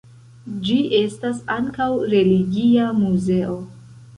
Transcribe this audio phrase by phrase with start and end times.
[0.69, 3.61] Ĝi estas ankaŭ religia muzeo.